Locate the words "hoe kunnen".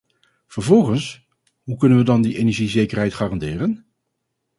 1.63-1.97